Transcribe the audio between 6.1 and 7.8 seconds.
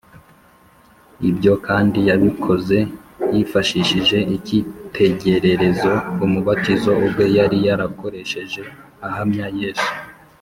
umubatiza ubwe yari